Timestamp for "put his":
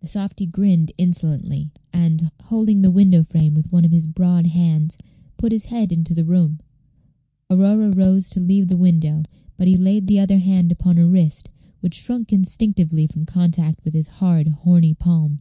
5.36-5.66